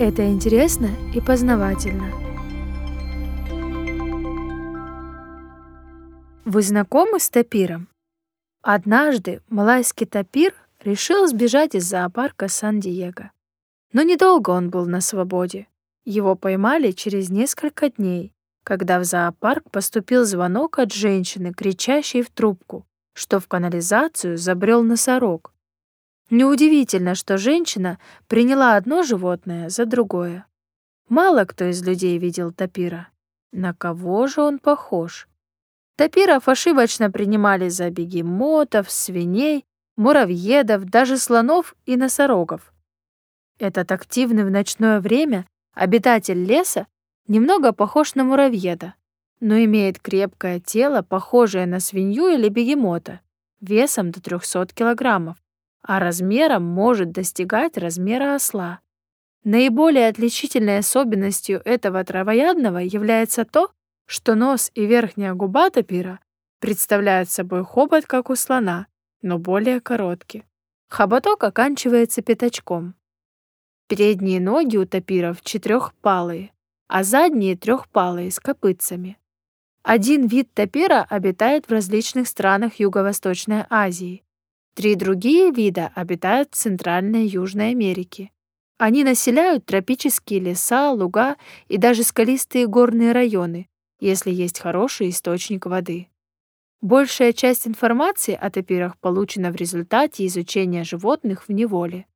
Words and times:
Это 0.00 0.24
интересно 0.30 0.90
и 1.12 1.20
познавательно. 1.20 2.12
Вы 6.44 6.62
знакомы 6.62 7.18
с 7.18 7.28
тапиром? 7.28 7.88
Однажды 8.62 9.42
малайский 9.48 10.06
тапир 10.06 10.54
решил 10.84 11.26
сбежать 11.26 11.74
из 11.74 11.86
зоопарка 11.86 12.46
Сан-Диего. 12.46 13.32
Но 13.92 14.02
недолго 14.02 14.50
он 14.50 14.70
был 14.70 14.86
на 14.86 15.00
свободе. 15.00 15.66
Его 16.04 16.36
поймали 16.36 16.92
через 16.92 17.28
несколько 17.28 17.90
дней, 17.90 18.32
когда 18.62 19.00
в 19.00 19.04
зоопарк 19.04 19.68
поступил 19.68 20.24
звонок 20.24 20.78
от 20.78 20.92
женщины, 20.92 21.52
кричащей 21.52 22.22
в 22.22 22.30
трубку, 22.30 22.86
что 23.14 23.40
в 23.40 23.48
канализацию 23.48 24.38
забрел 24.38 24.84
носорог. 24.84 25.52
Неудивительно, 26.30 27.14
что 27.14 27.38
женщина 27.38 27.98
приняла 28.26 28.76
одно 28.76 29.02
животное 29.02 29.70
за 29.70 29.86
другое. 29.86 30.46
Мало 31.08 31.44
кто 31.44 31.64
из 31.64 31.82
людей 31.82 32.18
видел 32.18 32.52
тапира. 32.52 33.08
На 33.50 33.72
кого 33.72 34.26
же 34.26 34.42
он 34.42 34.58
похож? 34.58 35.26
Тапиров 35.96 36.48
ошибочно 36.48 37.10
принимали 37.10 37.70
за 37.70 37.90
бегемотов, 37.90 38.90
свиней, 38.90 39.64
муравьедов, 39.96 40.84
даже 40.84 41.16
слонов 41.16 41.74
и 41.86 41.96
носорогов. 41.96 42.72
Этот 43.58 43.90
активный 43.90 44.44
в 44.44 44.50
ночное 44.50 45.00
время 45.00 45.46
обитатель 45.74 46.44
леса 46.44 46.86
немного 47.26 47.72
похож 47.72 48.14
на 48.14 48.24
муравьеда, 48.24 48.94
но 49.40 49.58
имеет 49.64 49.98
крепкое 49.98 50.60
тело, 50.60 51.02
похожее 51.02 51.66
на 51.66 51.80
свинью 51.80 52.28
или 52.28 52.48
бегемота, 52.48 53.20
весом 53.60 54.10
до 54.10 54.20
300 54.20 54.68
килограммов, 54.74 55.38
а 55.82 56.00
размером 56.00 56.64
может 56.64 57.12
достигать 57.12 57.76
размера 57.76 58.34
осла. 58.34 58.80
Наиболее 59.44 60.08
отличительной 60.08 60.78
особенностью 60.78 61.62
этого 61.64 62.04
травоядного 62.04 62.78
является 62.78 63.44
то, 63.44 63.70
что 64.06 64.34
нос 64.34 64.70
и 64.74 64.86
верхняя 64.86 65.34
губа 65.34 65.70
тапира 65.70 66.20
представляют 66.60 67.30
собой 67.30 67.64
хобот, 67.64 68.06
как 68.06 68.30
у 68.30 68.36
слона, 68.36 68.86
но 69.22 69.38
более 69.38 69.80
короткий. 69.80 70.44
Хоботок 70.88 71.44
оканчивается 71.44 72.22
пятачком. 72.22 72.94
Передние 73.88 74.40
ноги 74.40 74.76
у 74.76 74.86
тапиров 74.86 75.42
четырехпалые, 75.42 76.52
а 76.88 77.04
задние 77.04 77.56
трехпалые 77.56 78.30
с 78.30 78.40
копытцами. 78.40 79.18
Один 79.82 80.26
вид 80.26 80.52
тапира 80.52 81.06
обитает 81.08 81.66
в 81.66 81.72
различных 81.72 82.28
странах 82.28 82.74
Юго-Восточной 82.80 83.64
Азии. 83.70 84.24
Три 84.78 84.94
другие 84.94 85.50
вида 85.50 85.90
обитают 85.96 86.50
в 86.52 86.56
Центральной 86.56 87.24
и 87.24 87.30
Южной 87.30 87.70
Америке. 87.70 88.30
Они 88.78 89.02
населяют 89.02 89.66
тропические 89.66 90.38
леса, 90.38 90.92
луга 90.92 91.36
и 91.66 91.78
даже 91.78 92.04
скалистые 92.04 92.68
горные 92.68 93.10
районы, 93.10 93.68
если 93.98 94.30
есть 94.30 94.60
хороший 94.60 95.08
источник 95.08 95.66
воды. 95.66 96.06
Большая 96.80 97.32
часть 97.32 97.66
информации 97.66 98.38
о 98.40 98.50
тапирах 98.50 98.96
получена 98.98 99.50
в 99.50 99.56
результате 99.56 100.24
изучения 100.26 100.84
животных 100.84 101.48
в 101.48 101.52
неволе. 101.52 102.06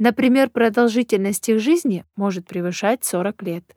Например, 0.00 0.50
продолжительность 0.50 1.48
их 1.48 1.60
жизни 1.60 2.04
может 2.16 2.44
превышать 2.44 3.04
40 3.04 3.40
лет. 3.44 3.76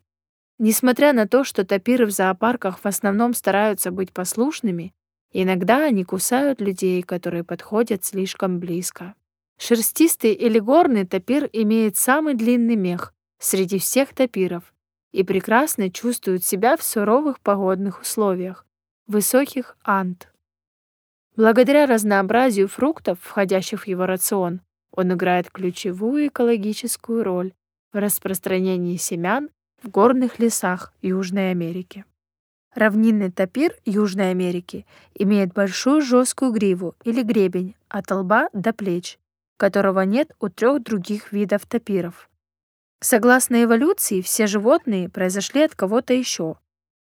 Несмотря 0.57 1.13
на 1.13 1.27
то, 1.27 1.43
что 1.43 1.63
тапиры 1.63 2.07
в 2.07 2.11
зоопарках 2.11 2.79
в 2.79 2.87
основном 2.87 3.35
стараются 3.35 3.91
быть 3.91 4.11
послушными, 4.11 4.91
иногда 5.33 5.85
они 5.85 6.03
кусают 6.03 6.61
людей, 6.61 7.01
которые 7.01 7.43
подходят 7.43 8.05
слишком 8.05 8.59
близко. 8.59 9.15
Шерстистый 9.57 10.33
или 10.33 10.59
горный 10.59 11.05
тапир 11.05 11.49
имеет 11.51 11.97
самый 11.97 12.35
длинный 12.35 12.75
мех 12.75 13.13
среди 13.39 13.79
всех 13.79 14.13
тапиров 14.13 14.73
и 15.11 15.23
прекрасно 15.23 15.89
чувствуют 15.89 16.43
себя 16.43 16.77
в 16.77 16.83
суровых 16.83 17.39
погодных 17.39 18.01
условиях, 18.01 18.65
высоких 19.07 19.77
ант. 19.83 20.29
Благодаря 21.35 21.85
разнообразию 21.87 22.67
фруктов, 22.67 23.19
входящих 23.21 23.83
в 23.83 23.87
его 23.87 24.05
рацион, 24.05 24.61
он 24.91 25.13
играет 25.13 25.49
ключевую 25.49 26.27
экологическую 26.27 27.23
роль 27.23 27.53
в 27.91 27.97
распространении 27.97 28.97
семян 28.97 29.49
в 29.81 29.89
горных 29.89 30.39
лесах 30.39 30.93
Южной 31.01 31.51
Америки. 31.51 32.05
Равнинный 32.75 33.31
тапир 33.31 33.75
Южной 33.85 34.31
Америки 34.31 34.85
имеет 35.13 35.53
большую 35.53 36.01
жесткую 36.01 36.51
гриву 36.51 36.95
или 37.03 37.21
гребень 37.21 37.75
от 37.87 38.09
лба 38.09 38.49
до 38.51 38.73
плеч, 38.73 39.19
которого 39.57 40.01
нет 40.01 40.31
у 40.39 40.49
трех 40.49 40.81
других 40.81 41.31
видов 41.31 41.65
тапиров. 41.67 42.29
Согласно 42.99 43.63
эволюции, 43.63 44.21
все 44.21 44.47
животные 44.47 45.09
произошли 45.09 45.61
от 45.61 45.75
кого-то 45.75 46.13
еще. 46.13 46.55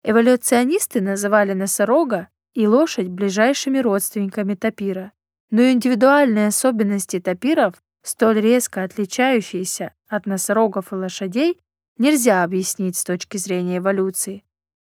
Эволюционисты 0.04 1.00
называли 1.00 1.53
носорога 1.53 2.28
и 2.54 2.66
лошадь 2.69 3.09
ближайшими 3.09 3.78
родственниками 3.78 4.54
тапира. 4.54 5.12
Но 5.50 5.62
индивидуальные 5.62 6.48
особенности 6.48 7.19
тапиров, 7.19 7.75
столь 8.03 8.41
резко 8.41 8.84
отличающиеся 8.84 9.94
от 10.06 10.27
носорогов 10.27 10.93
и 10.93 10.97
лошадей, 10.97 11.60
нельзя 11.98 12.44
объяснить 12.44 12.97
с 12.97 13.04
точки 13.04 13.37
зрения 13.37 13.78
эволюции. 13.78 14.44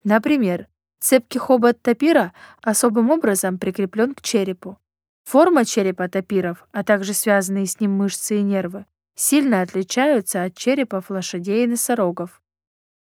Например, 0.05 0.67
цепкий 0.99 1.39
хобот 1.39 1.81
тапира 1.81 2.31
особым 2.61 3.09
образом 3.09 3.57
прикреплен 3.57 4.13
к 4.13 4.21
черепу. 4.21 4.77
Форма 5.25 5.66
черепа 5.66 6.07
тапиров, 6.07 6.67
а 6.71 6.83
также 6.83 7.13
связанные 7.13 7.66
с 7.66 7.79
ним 7.79 7.93
мышцы 7.93 8.38
и 8.38 8.43
нервы, 8.43 8.85
сильно 9.16 9.61
отличаются 9.61 10.43
от 10.43 10.55
черепов 10.55 11.09
лошадей 11.09 11.63
и 11.63 11.67
носорогов. 11.67 12.39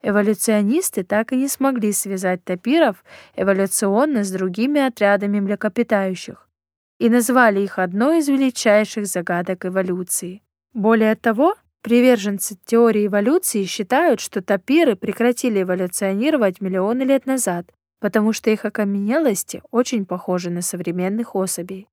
Эволюционисты 0.02 1.04
так 1.04 1.32
и 1.32 1.36
не 1.36 1.48
смогли 1.48 1.92
связать 1.92 2.42
тапиров 2.42 3.04
эволюционно 3.36 4.24
с 4.24 4.30
другими 4.30 4.80
отрядами 4.80 5.40
млекопитающих 5.40 6.48
и 6.98 7.10
назвали 7.10 7.60
их 7.60 7.78
одной 7.78 8.20
из 8.20 8.28
величайших 8.28 9.06
загадок 9.06 9.66
эволюции. 9.66 10.42
Более 10.72 11.16
того, 11.16 11.54
приверженцы 11.84 12.56
теории 12.64 13.08
эволюции 13.08 13.64
считают, 13.64 14.18
что 14.18 14.40
тапиры 14.40 14.96
прекратили 14.96 15.62
эволюционировать 15.62 16.62
миллионы 16.62 17.02
лет 17.02 17.26
назад, 17.26 17.66
потому 18.00 18.32
что 18.32 18.48
их 18.48 18.64
окаменелости 18.64 19.62
очень 19.70 20.06
похожи 20.06 20.48
на 20.48 20.62
современных 20.62 21.36
особей. 21.36 21.86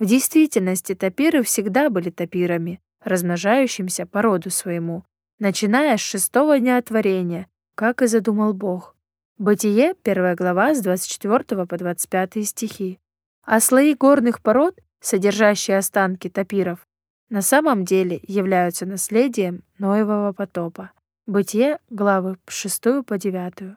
В 0.00 0.06
действительности 0.06 0.96
тапиры 0.96 1.44
всегда 1.44 1.88
были 1.88 2.10
тапирами, 2.10 2.80
размножающимся 3.04 4.06
по 4.06 4.22
роду 4.22 4.50
своему, 4.50 5.04
начиная 5.38 5.96
с 5.96 6.00
шестого 6.00 6.58
дня 6.58 6.82
творения, 6.82 7.46
как 7.76 8.02
и 8.02 8.08
задумал 8.08 8.54
Бог. 8.54 8.96
Бытие, 9.38 9.94
первая 10.02 10.34
глава, 10.34 10.74
с 10.74 10.80
24 10.80 11.64
по 11.64 11.78
25 11.78 12.44
стихи. 12.44 12.98
А 13.44 13.60
слои 13.60 13.94
горных 13.94 14.42
пород, 14.42 14.80
содержащие 15.00 15.78
останки 15.78 16.28
тапиров, 16.28 16.87
на 17.30 17.42
самом 17.42 17.84
деле 17.84 18.20
являются 18.26 18.86
наследием 18.86 19.62
Ноевого 19.78 20.32
потопа. 20.32 20.92
Бытие, 21.26 21.78
главы 21.90 22.38
с 22.48 22.54
6 22.54 23.04
по 23.04 23.18
9. 23.18 23.76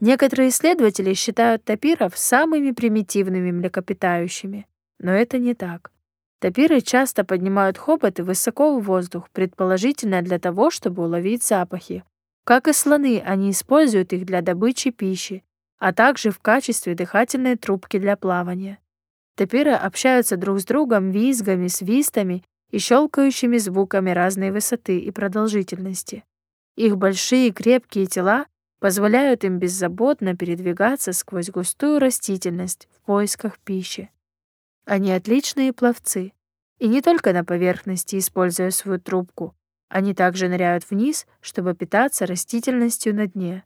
Некоторые 0.00 0.50
исследователи 0.50 1.14
считают 1.14 1.64
тапиров 1.64 2.16
самыми 2.16 2.70
примитивными 2.70 3.50
млекопитающими, 3.50 4.66
но 4.98 5.12
это 5.12 5.38
не 5.38 5.54
так. 5.54 5.90
Тапиры 6.38 6.80
часто 6.82 7.24
поднимают 7.24 7.78
хоботы 7.78 8.22
высоко 8.22 8.78
в 8.78 8.84
воздух, 8.84 9.30
предположительно 9.30 10.22
для 10.22 10.38
того, 10.38 10.70
чтобы 10.70 11.04
уловить 11.04 11.42
запахи. 11.42 12.04
Как 12.44 12.68
и 12.68 12.72
слоны, 12.72 13.22
они 13.24 13.50
используют 13.50 14.12
их 14.12 14.26
для 14.26 14.42
добычи 14.42 14.90
пищи, 14.90 15.42
а 15.78 15.92
также 15.92 16.30
в 16.30 16.38
качестве 16.38 16.94
дыхательной 16.94 17.56
трубки 17.56 17.98
для 17.98 18.16
плавания. 18.16 18.78
Тапиры 19.34 19.72
общаются 19.72 20.36
друг 20.36 20.60
с 20.60 20.64
другом 20.64 21.10
визгами, 21.10 21.68
свистами 21.68 22.44
и 22.70 22.78
щелкающими 22.78 23.58
звуками 23.58 24.10
разной 24.10 24.50
высоты 24.50 24.98
и 24.98 25.10
продолжительности. 25.10 26.24
Их 26.76 26.96
большие 26.96 27.52
крепкие 27.52 28.06
тела 28.06 28.46
позволяют 28.80 29.44
им 29.44 29.58
беззаботно 29.58 30.36
передвигаться 30.36 31.12
сквозь 31.12 31.50
густую 31.50 31.98
растительность 31.98 32.88
в 32.92 33.00
поисках 33.06 33.58
пищи. 33.58 34.10
Они 34.84 35.12
отличные 35.12 35.72
пловцы. 35.72 36.32
И 36.78 36.88
не 36.88 37.00
только 37.00 37.32
на 37.32 37.44
поверхности, 37.44 38.18
используя 38.18 38.70
свою 38.70 39.00
трубку. 39.00 39.56
Они 39.88 40.14
также 40.14 40.48
ныряют 40.48 40.88
вниз, 40.90 41.26
чтобы 41.40 41.74
питаться 41.74 42.26
растительностью 42.26 43.14
на 43.14 43.26
дне. 43.26 43.64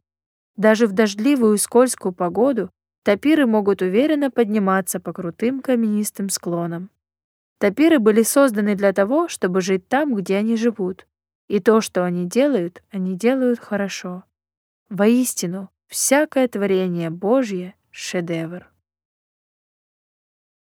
Даже 0.56 0.86
в 0.86 0.92
дождливую 0.92 1.54
и 1.54 1.58
скользкую 1.58 2.12
погоду 2.12 2.70
тапиры 3.02 3.46
могут 3.46 3.82
уверенно 3.82 4.30
подниматься 4.30 5.00
по 5.00 5.12
крутым 5.12 5.60
каменистым 5.60 6.28
склонам. 6.28 6.90
Тапиры 7.60 7.98
были 7.98 8.22
созданы 8.22 8.74
для 8.74 8.94
того, 8.94 9.28
чтобы 9.28 9.60
жить 9.60 9.86
там, 9.86 10.14
где 10.14 10.38
они 10.38 10.56
живут. 10.56 11.06
И 11.46 11.60
то, 11.60 11.82
что 11.82 12.06
они 12.06 12.24
делают, 12.24 12.82
они 12.90 13.16
делают 13.16 13.60
хорошо. 13.60 14.24
Воистину, 14.88 15.68
всякое 15.86 16.48
творение 16.48 17.10
Божье— 17.10 17.74
шедевр. 17.90 18.69